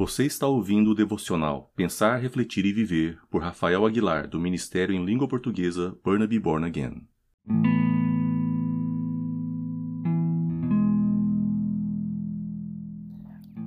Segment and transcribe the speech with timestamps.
[0.00, 5.04] Você está ouvindo o devocional Pensar, Refletir e Viver por Rafael Aguilar, do Ministério em
[5.04, 7.06] Língua Portuguesa Burnaby Born Again.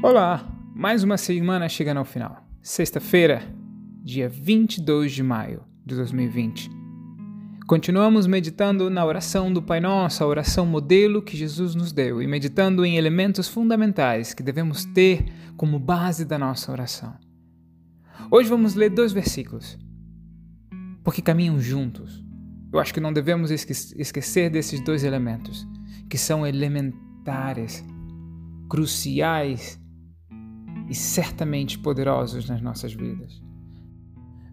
[0.02, 0.44] Olá,
[0.74, 2.44] mais uma semana chegando ao final.
[2.64, 3.44] Sexta-feira,
[4.04, 6.83] dia 22 de maio de 2020.
[7.66, 12.28] Continuamos meditando na oração do Pai Nosso, a oração modelo que Jesus nos deu, e
[12.28, 17.16] meditando em elementos fundamentais que devemos ter como base da nossa oração.
[18.30, 19.78] Hoje vamos ler dois versículos,
[21.06, 22.22] porque caminham juntos.
[22.72, 25.66] Eu acho que não devemos esquecer desses dois elementos,
[26.10, 27.82] que são elementares,
[28.70, 29.80] cruciais
[30.90, 33.42] e certamente poderosos nas nossas vidas.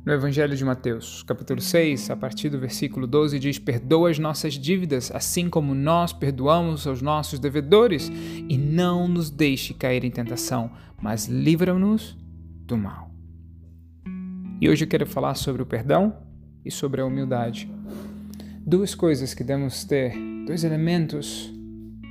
[0.02, 4.54] No Evangelho de Mateus, capítulo 6, a partir do versículo 12, diz: Perdoa as nossas
[4.54, 8.10] dívidas, assim como nós perdoamos aos nossos devedores,
[8.48, 10.70] e não nos deixe cair em tentação,
[11.02, 12.16] mas livra-nos
[12.64, 13.10] do mal.
[14.58, 16.16] E hoje eu quero falar sobre o perdão
[16.64, 17.70] e sobre a humildade.
[18.64, 20.14] Duas coisas que devemos ter,
[20.46, 21.52] dois elementos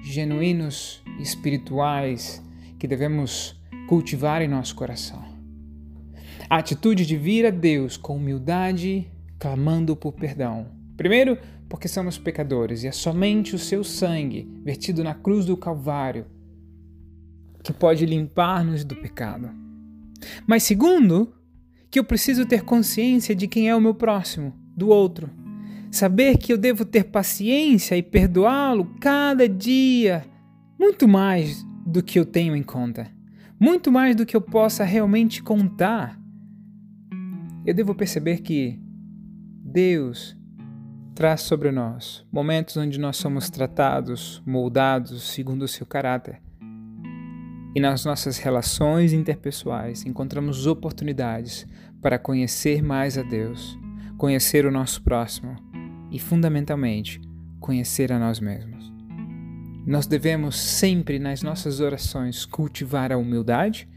[0.03, 2.43] genuínos e espirituais
[2.77, 5.28] que devemos cultivar em nosso coração.
[6.47, 9.07] A atitude de vir a Deus com humildade,
[9.39, 10.67] clamando por perdão.
[10.95, 11.37] Primeiro,
[11.67, 16.25] porque somos pecadores e é somente o seu sangue, vertido na cruz do Calvário,
[17.63, 19.49] que pode limpar-nos do pecado.
[20.45, 21.33] Mas segundo,
[21.89, 25.29] que eu preciso ter consciência de quem é o meu próximo, do outro.
[25.91, 30.25] Saber que eu devo ter paciência e perdoá-lo cada dia,
[30.77, 33.07] muito mais do que eu tenho em conta,
[33.59, 36.18] muito mais do que eu possa realmente contar
[37.69, 38.79] eu devo perceber que
[39.63, 40.35] Deus
[41.13, 46.41] traz sobre nós momentos onde nós somos tratados, moldados segundo o seu caráter.
[47.75, 51.67] E nas nossas relações interpessoais encontramos oportunidades
[52.01, 53.77] para conhecer mais a Deus,
[54.17, 55.55] conhecer o nosso próximo
[56.09, 57.21] e, fundamentalmente,
[57.59, 58.91] conhecer a nós mesmos.
[59.85, 63.87] Nós devemos sempre nas nossas orações cultivar a humildade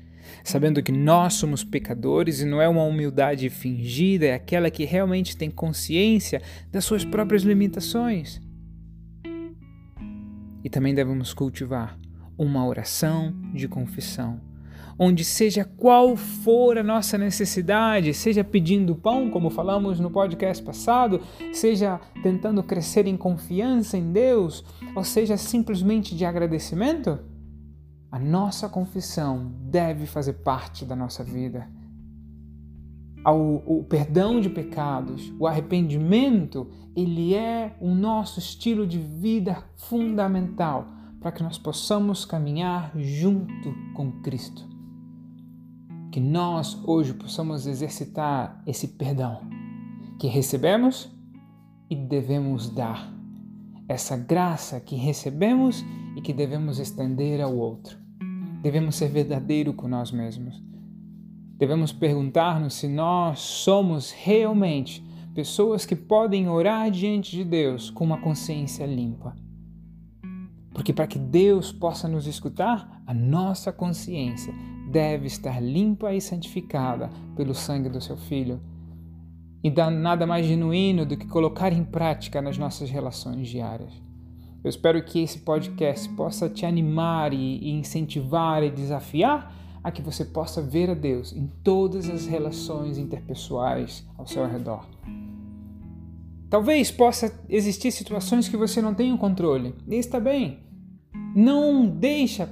[0.45, 5.37] sabendo que nós somos pecadores e não é uma humildade fingida, é aquela que realmente
[5.37, 8.41] tem consciência das suas próprias limitações.
[10.65, 11.99] E também devemos cultivar
[12.39, 14.41] uma oração de confissão,
[14.99, 21.21] onde seja qual for a nossa necessidade, seja pedindo pão, como falamos no podcast passado,
[21.53, 27.19] seja tentando crescer em confiança em Deus, ou seja simplesmente de agradecimento,
[28.13, 31.67] a nossa confissão deve fazer parte da nossa vida.
[33.25, 40.89] O, perdão de pecados, o arrependimento, ele é o nosso estilo de vida fundamental
[41.21, 44.69] para que nós possamos caminhar junto com Cristo.
[46.11, 49.41] Que nós hoje possamos exercitar esse perdão
[50.19, 51.11] que recebemos
[51.89, 53.11] e devemos dar.
[53.89, 55.83] Essa graça que recebemos
[56.15, 58.02] e que devemos estender ao outro.
[58.63, 60.63] Devemos ser verdadeiro com nós mesmos.
[61.59, 68.21] Devemos perguntar-nos se nós somos realmente pessoas que podem orar diante de Deus com uma
[68.21, 69.35] consciência limpa.
[70.73, 74.55] Porque para que Deus possa nos escutar, a nossa consciência
[74.89, 78.61] deve estar limpa e santificada pelo sangue do seu Filho.
[79.65, 83.93] E nada mais genuíno do que colocar em prática nas nossas relações diárias.
[84.65, 89.53] Eu espero que esse podcast possa te animar e, incentivar e desafiar
[89.83, 94.87] a que você possa ver a Deus em todas as relações interpessoais ao seu redor.
[96.49, 100.61] Talvez possa existir situações que você não tenha o controle, e está bem.
[101.35, 102.49] Não deixa,